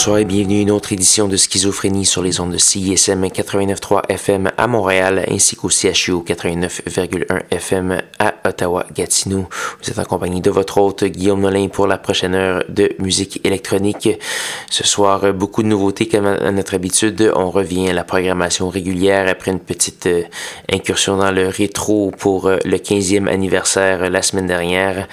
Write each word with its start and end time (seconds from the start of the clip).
Bonsoir 0.00 0.16
et 0.16 0.24
bienvenue 0.24 0.60
à 0.60 0.62
une 0.62 0.70
autre 0.70 0.94
édition 0.94 1.28
de 1.28 1.36
Schizophrénie 1.36 2.06
sur 2.06 2.22
les 2.22 2.40
ondes 2.40 2.52
de 2.52 2.56
CISM 2.56 3.26
89.3 3.26 4.06
FM 4.08 4.50
à 4.56 4.66
Montréal 4.66 5.26
ainsi 5.30 5.56
qu'au 5.56 5.68
CHU 5.68 6.22
89.1 6.24 7.42
FM 7.50 8.00
à 8.18 8.32
Ottawa-Gatineau. 8.46 9.46
Vous 9.82 9.90
êtes 9.90 9.98
en 9.98 10.04
compagnie 10.04 10.40
de 10.40 10.48
votre 10.48 10.78
hôte 10.78 11.04
Guillaume 11.04 11.42
Nolin 11.42 11.68
pour 11.68 11.86
la 11.86 11.98
prochaine 11.98 12.34
heure 12.34 12.64
de 12.70 12.92
musique 12.98 13.44
électronique. 13.44 14.08
Ce 14.70 14.86
soir, 14.86 15.34
beaucoup 15.34 15.62
de 15.62 15.68
nouveautés 15.68 16.08
comme 16.08 16.24
à 16.24 16.50
notre 16.50 16.72
habitude. 16.72 17.30
On 17.36 17.50
revient 17.50 17.90
à 17.90 17.92
la 17.92 18.04
programmation 18.04 18.70
régulière 18.70 19.28
après 19.28 19.50
une 19.50 19.60
petite 19.60 20.06
euh, 20.06 20.22
incursion 20.72 21.18
dans 21.18 21.30
le 21.30 21.48
rétro 21.48 22.10
pour 22.16 22.46
euh, 22.46 22.56
le 22.64 22.78
15e 22.78 23.28
anniversaire 23.28 24.04
euh, 24.04 24.08
la 24.08 24.22
semaine 24.22 24.46
dernière. 24.46 25.08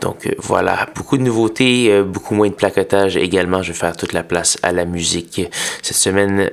Donc 0.00 0.28
voilà, 0.38 0.86
beaucoup 0.94 1.16
de 1.16 1.22
nouveautés, 1.22 2.02
beaucoup 2.02 2.34
moins 2.34 2.48
de 2.48 2.54
placotage 2.54 3.16
également. 3.16 3.62
Je 3.62 3.72
vais 3.72 3.78
faire 3.78 3.96
toute 3.96 4.12
la 4.12 4.22
place 4.22 4.58
à 4.62 4.72
la 4.72 4.84
musique. 4.84 5.40
Cette 5.82 5.96
semaine, 5.96 6.50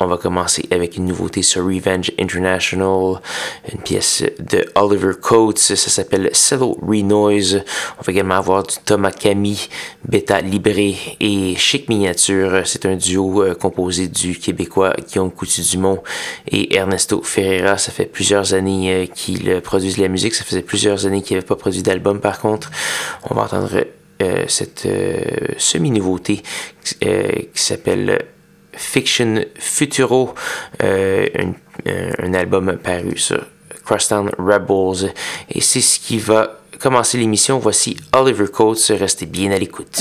on 0.00 0.06
va 0.06 0.16
commencer 0.16 0.68
avec 0.70 0.96
une 0.96 1.06
nouveauté 1.06 1.42
sur 1.42 1.64
Revenge 1.64 2.12
International, 2.18 3.20
une 3.72 3.80
pièce 3.80 4.22
de 4.38 4.64
Oliver 4.76 5.12
Coates, 5.20 5.58
ça 5.58 5.76
s'appelle 5.76 6.30
Cello 6.32 6.78
Renoise. 6.80 7.62
On 7.98 8.02
va 8.02 8.12
également 8.12 8.36
avoir 8.36 8.62
du 8.62 8.76
Thomas 8.84 9.10
Camille, 9.10 9.68
Beta 10.06 10.40
Libré 10.40 10.96
et 11.18 11.56
Chic 11.56 11.88
Miniature. 11.88 12.62
C'est 12.64 12.86
un 12.86 12.94
duo 12.94 13.42
euh, 13.42 13.54
composé 13.54 14.06
du 14.06 14.38
Québécois 14.38 14.94
Guillaume 15.08 15.32
Coutu-Dumont 15.32 16.02
et 16.50 16.76
Ernesto 16.76 17.22
Ferreira. 17.22 17.76
Ça 17.76 17.90
fait 17.90 18.06
plusieurs 18.06 18.54
années 18.54 18.92
euh, 18.92 19.06
qu'ils 19.06 19.60
produisent 19.62 19.98
la 19.98 20.08
musique. 20.08 20.34
Ça 20.34 20.44
faisait 20.44 20.62
plusieurs 20.62 21.06
années 21.06 21.22
qu'ils 21.22 21.36
n'avaient 21.36 21.46
pas 21.46 21.56
produit 21.56 21.82
d'album 21.82 22.20
par 22.20 22.40
contre. 22.40 22.70
On 23.28 23.34
va 23.34 23.42
entendre 23.42 23.84
euh, 24.22 24.44
cette 24.46 24.88
semi-nouveauté 25.58 26.42
qui 26.84 27.48
s'appelle 27.54 28.26
Fiction 28.78 29.44
Futuro, 29.58 30.34
euh, 30.82 31.26
un, 31.36 31.52
un, 32.24 32.34
album 32.34 32.78
paru 32.82 33.16
sur 33.18 33.44
Crosstown 33.84 34.30
Rebels. 34.38 35.12
Et 35.50 35.60
c'est 35.60 35.80
ce 35.80 35.98
qui 35.98 36.18
va 36.18 36.60
commencer 36.78 37.18
l'émission. 37.18 37.58
Voici 37.58 37.96
Oliver 38.12 38.46
Coates. 38.46 38.92
Restez 38.98 39.26
bien 39.26 39.50
à 39.50 39.58
l'écoute. 39.58 40.00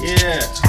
Yeah. 0.00 0.67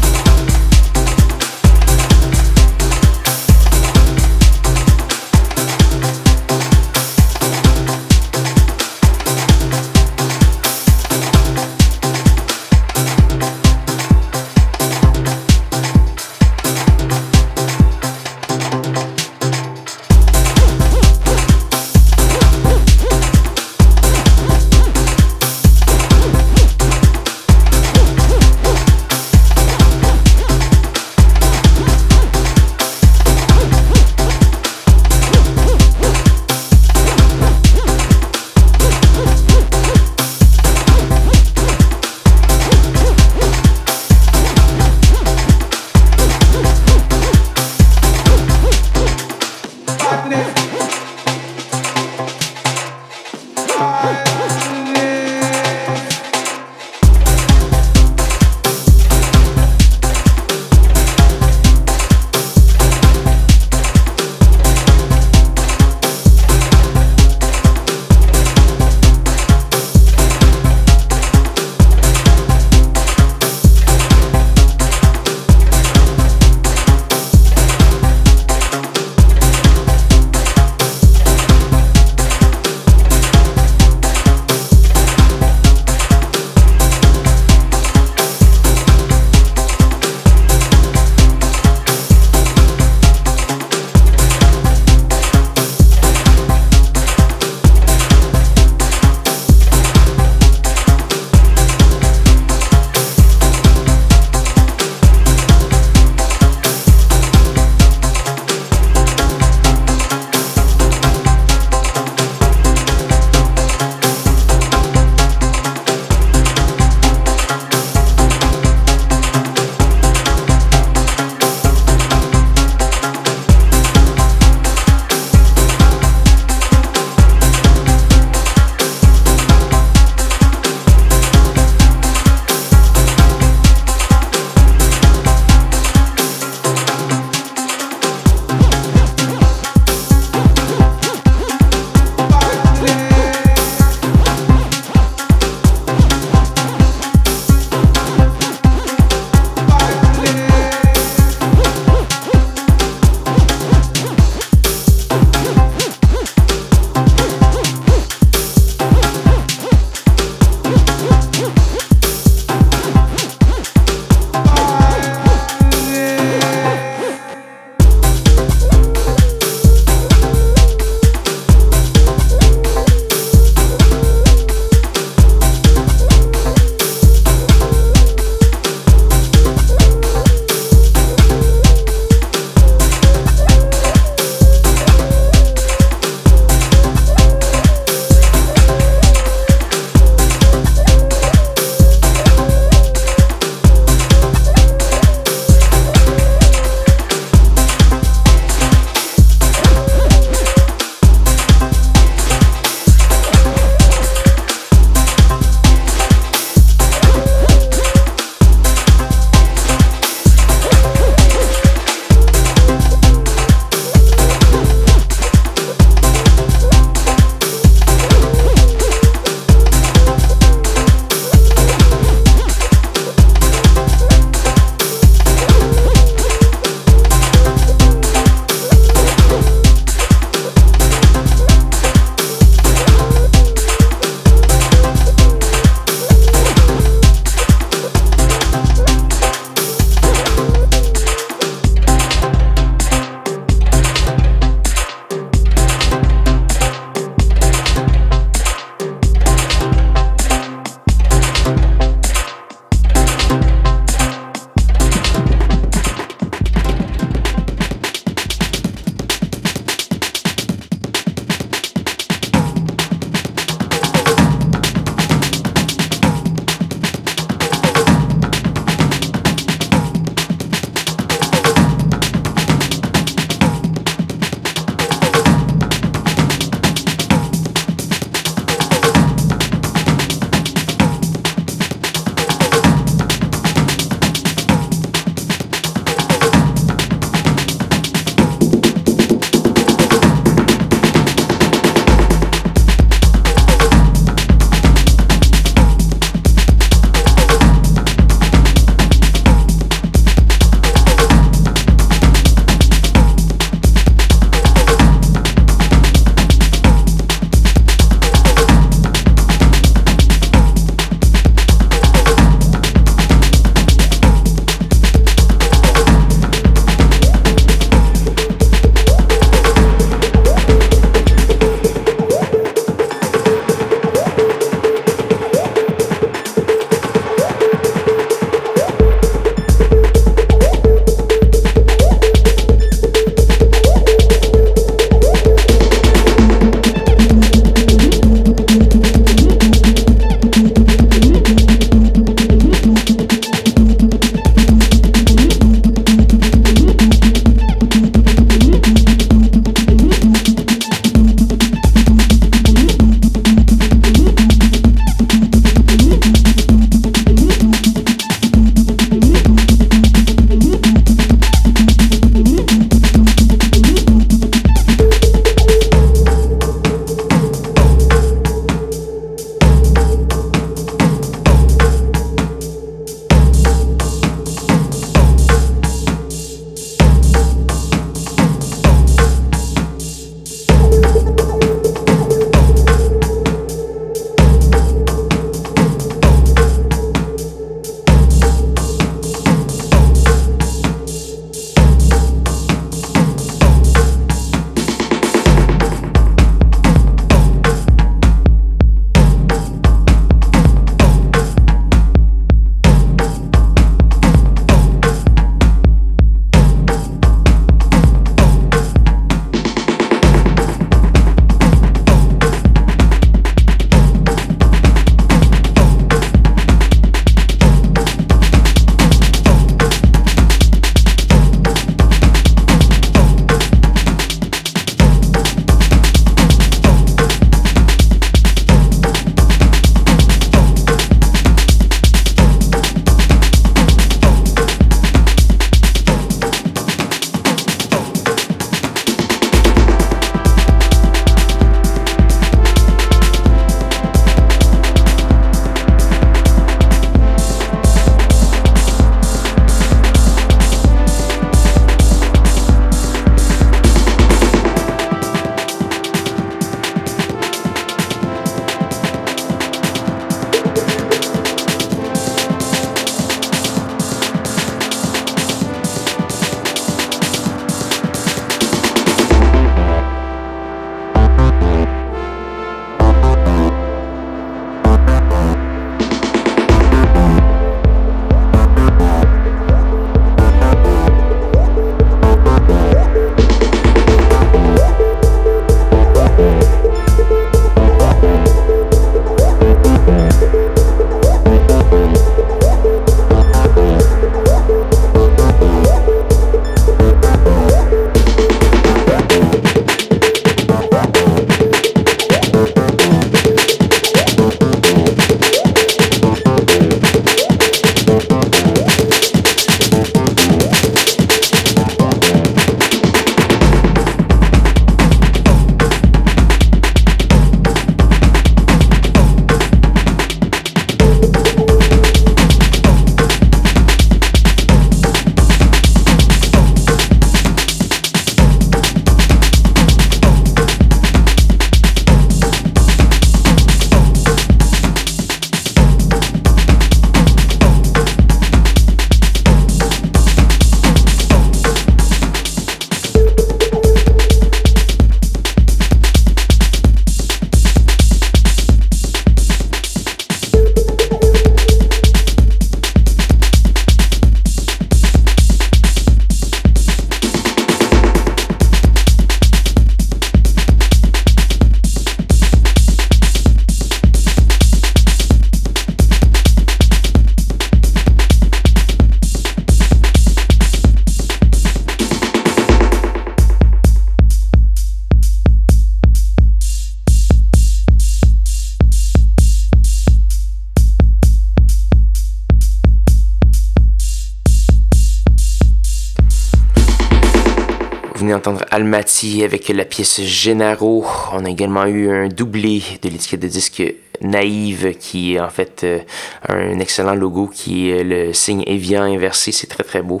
Avec 589.04 589.48
la 589.50 589.66
pièce 589.66 590.00
Gennaro. 590.00 590.86
On 591.12 591.26
a 591.26 591.28
également 591.28 591.66
eu 591.66 591.90
un 591.90 592.08
doublé 592.08 592.62
de 592.80 592.88
l'étiquette 592.88 593.20
de 593.20 593.28
disque 593.28 593.62
Naïve 594.00 594.74
qui 594.78 595.14
est 595.14 595.20
en 595.20 595.28
fait 595.28 595.64
euh, 595.64 595.80
un 596.28 596.58
excellent 596.60 596.94
logo 596.94 597.26
qui 597.26 597.68
est 597.68 597.84
le 597.84 598.14
signe 598.14 598.42
Evian 598.46 598.84
inversé. 598.84 599.32
C'est 599.32 599.48
très 599.48 599.64
très 599.64 599.82
beau. 599.82 600.00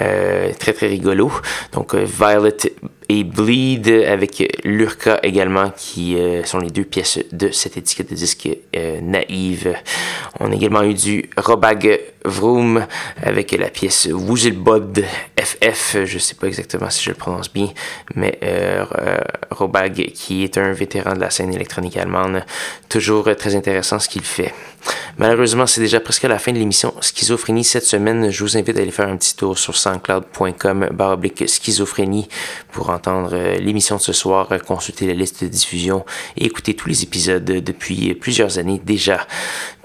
Euh, 0.00 0.52
très 0.58 0.72
très 0.72 0.88
rigolo. 0.88 1.30
Donc 1.72 1.94
euh, 1.94 2.04
Violet 2.04 2.56
et 3.08 3.24
Bleed 3.24 3.88
avec 3.88 4.60
Lurka 4.64 5.20
également 5.22 5.70
qui 5.76 6.16
sont 6.44 6.58
les 6.58 6.70
deux 6.70 6.84
pièces 6.84 7.18
de 7.32 7.50
cette 7.50 7.76
étiquette 7.76 8.10
de 8.10 8.14
disque 8.14 8.48
naïve. 9.02 9.74
On 10.40 10.50
a 10.50 10.54
également 10.54 10.82
eu 10.82 10.94
du 10.94 11.30
Robag 11.36 12.00
Vroom 12.24 12.86
avec 13.22 13.52
la 13.52 13.68
pièce 13.68 14.08
Wuzelbod 14.10 15.04
FF. 15.38 16.04
Je 16.04 16.18
sais 16.18 16.34
pas 16.34 16.46
exactement 16.46 16.88
si 16.90 17.04
je 17.04 17.10
le 17.10 17.16
prononce 17.16 17.52
bien, 17.52 17.68
mais 18.14 18.38
Robag 19.50 20.12
qui 20.14 20.44
est 20.44 20.58
un 20.58 20.72
vétéran 20.72 21.14
de 21.14 21.20
la 21.20 21.30
scène 21.30 21.52
électronique 21.54 21.96
allemande. 21.96 22.44
Toujours 22.88 23.28
très 23.36 23.54
intéressant 23.54 23.98
ce 23.98 24.08
qu'il 24.08 24.22
fait. 24.22 24.54
Malheureusement, 25.16 25.66
c'est 25.66 25.80
déjà 25.80 26.00
presque 26.00 26.24
la 26.24 26.38
fin 26.38 26.52
de 26.52 26.58
l'émission 26.58 26.92
Schizophrénie 27.00 27.64
cette 27.64 27.84
semaine. 27.84 28.30
Je 28.30 28.42
vous 28.42 28.56
invite 28.56 28.76
à 28.76 28.82
aller 28.82 28.90
faire 28.90 29.08
un 29.08 29.16
petit 29.16 29.36
tour 29.36 29.56
sur 29.56 29.76
soundcloud.com 29.76 30.88
baroblique 30.92 31.48
schizophrénie 31.48 32.28
pour 32.72 32.90
entendre 32.94 33.30
euh, 33.32 33.56
l'émission 33.56 33.96
de 33.96 34.00
ce 34.00 34.12
soir, 34.12 34.48
consulter 34.66 35.06
la 35.06 35.14
liste 35.14 35.44
de 35.44 35.48
diffusion 35.48 36.04
et 36.36 36.46
écouter 36.46 36.74
tous 36.74 36.88
les 36.88 37.02
épisodes 37.02 37.44
depuis 37.44 38.14
plusieurs 38.14 38.58
années 38.58 38.80
déjà. 38.84 39.26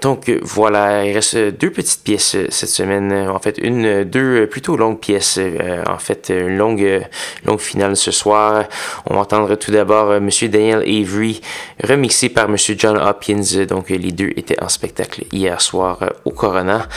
Donc 0.00 0.30
voilà, 0.42 1.04
il 1.04 1.12
reste 1.12 1.36
deux 1.36 1.70
petites 1.70 2.02
pièces 2.02 2.36
cette 2.48 2.70
semaine. 2.70 3.12
En 3.28 3.38
fait, 3.38 3.58
une, 3.58 4.04
deux 4.04 4.46
plutôt 4.46 4.76
longues 4.76 4.98
pièces. 4.98 5.38
Euh, 5.38 5.82
en 5.86 5.98
fait, 5.98 6.32
une 6.34 6.56
longue, 6.56 7.06
longue 7.44 7.60
finale 7.60 7.96
ce 7.96 8.10
soir. 8.10 8.64
On 9.06 9.14
va 9.14 9.20
entendre 9.20 9.54
tout 9.56 9.70
d'abord 9.70 10.10
euh, 10.10 10.20
Monsieur 10.20 10.48
Daniel 10.48 10.80
Avery 10.80 11.40
remixé 11.82 12.28
par 12.28 12.48
Monsieur 12.48 12.74
John 12.78 12.96
Hopkins. 12.98 13.64
Donc 13.68 13.90
les 13.90 14.12
deux 14.12 14.30
étaient 14.36 14.60
en 14.62 14.68
spectacle 14.68 15.24
hier 15.32 15.60
soir 15.60 15.98
euh, 16.02 16.08
au 16.24 16.30
Corona. 16.30 16.88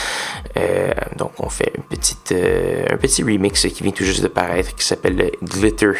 donc 1.18 1.32
on 1.40 1.50
fait 1.50 1.72
une 1.76 1.84
petite, 1.84 2.34
un 2.34 2.98
petit 2.98 3.24
remix 3.24 3.68
qui 3.68 3.84
vient 3.84 3.92
tout 3.92 4.04
juste 4.04 4.24
de 4.24 4.28
paraître 4.28 4.76
qui 4.76 4.86
s'appelle 4.86 5.32
Glitter. 5.42 5.92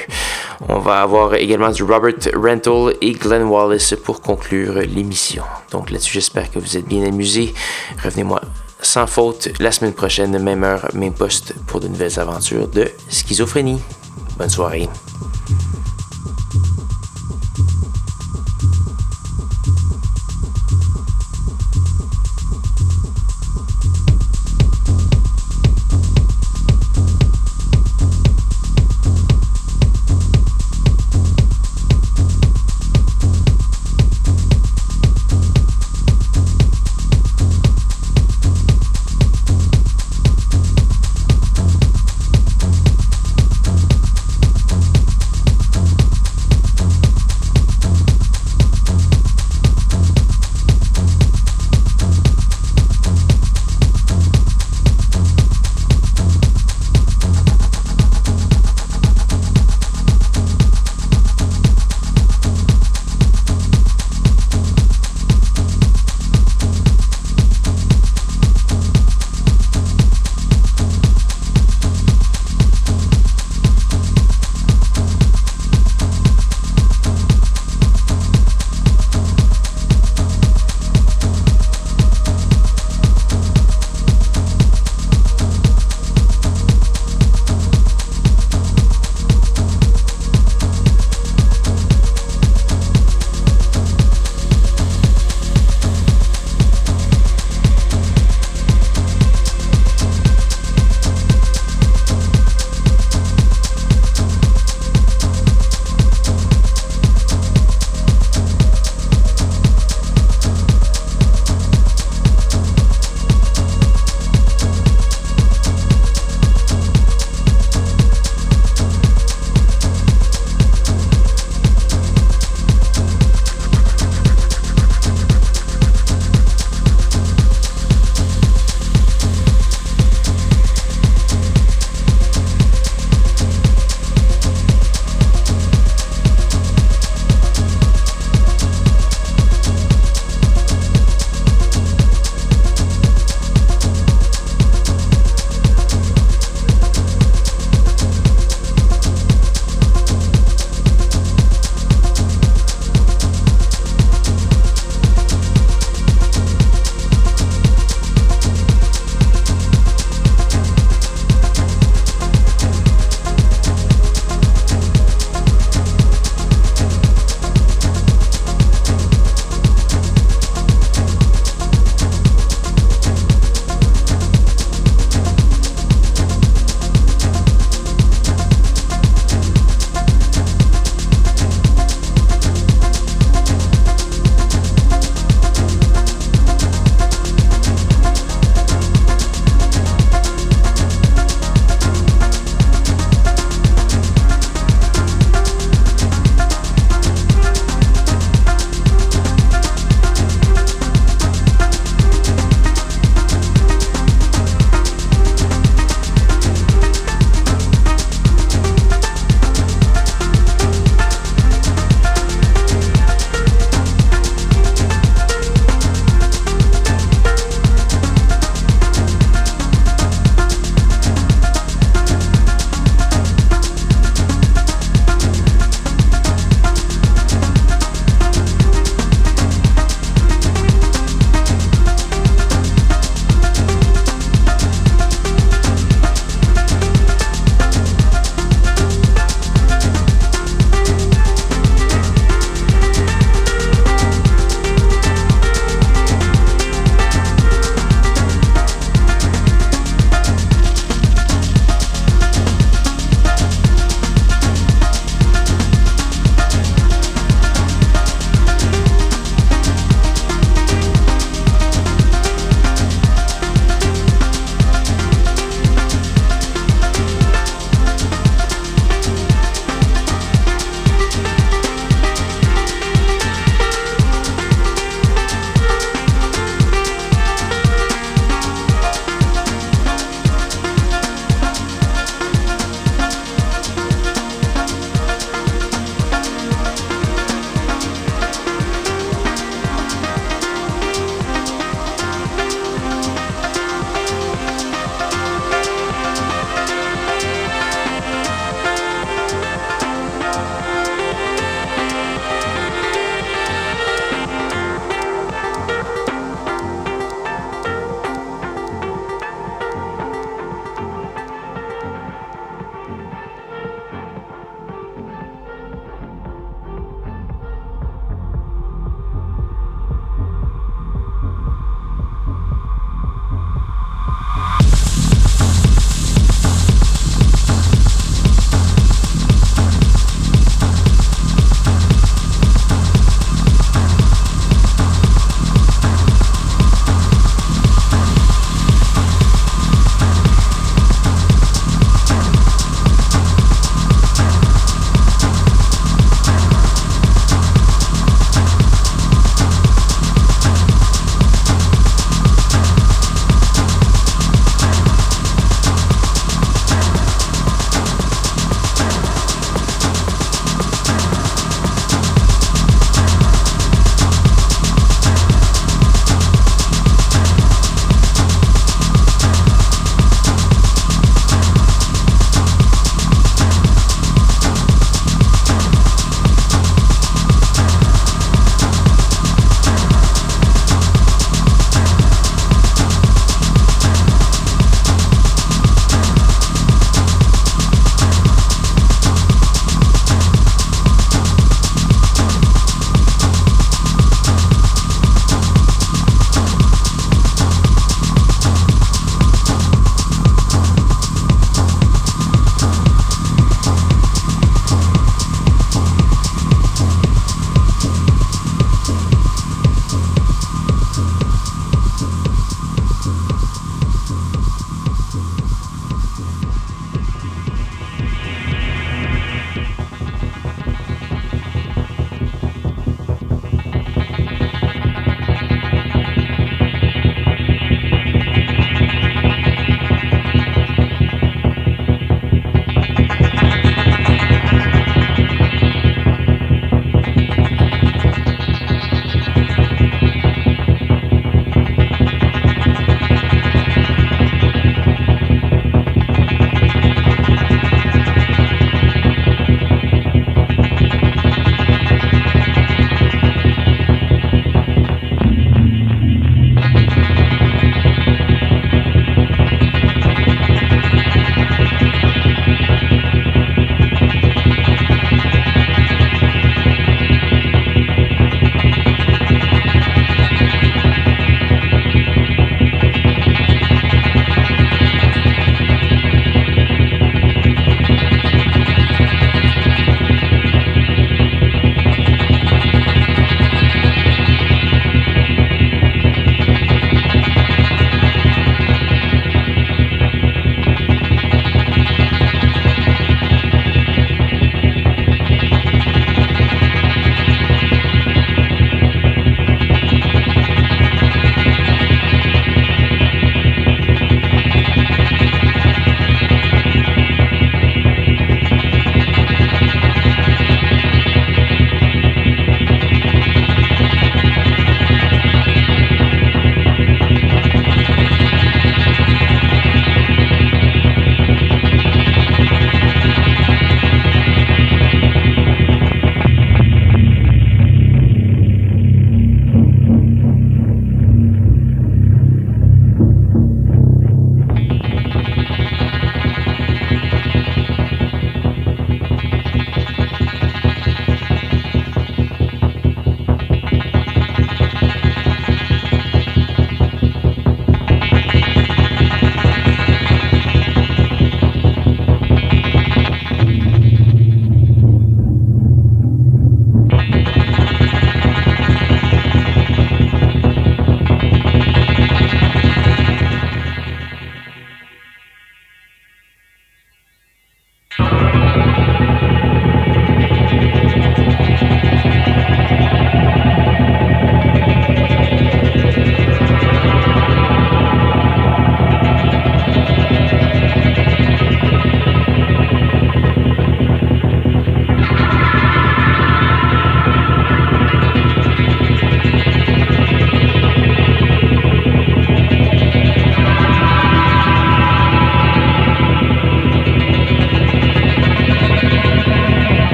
On 0.70 0.80
va 0.80 1.02
avoir 1.02 1.36
également 1.36 1.70
du 1.70 1.84
Robert 1.84 2.16
Rental 2.36 2.96
et 3.02 3.12
Glenn 3.12 3.44
Wallace 3.44 3.96
pour 4.04 4.22
conclure 4.22 4.76
l'émission. 4.76 5.44
Donc 5.72 5.92
là-dessus, 5.92 6.14
j'espère 6.14 6.52
que 6.52 6.60
vous 6.60 6.78
êtes 6.78 6.88
bien 6.88 7.04
amusés. 7.06 7.54
Revenez-moi 8.04 8.42
sans 8.82 9.08
faute 9.08 9.50
la 9.60 9.72
semaine 9.72 9.94
prochaine, 9.94 10.38
même 10.40 10.64
heure, 10.64 10.90
même 10.94 11.14
poste, 11.14 11.54
pour 11.68 11.80
de 11.80 11.88
nouvelles 11.88 12.20
aventures 12.20 12.68
de 12.68 12.90
schizophrénie. 13.10 13.82
Bonne 14.38 14.50
soirée. 14.50 14.90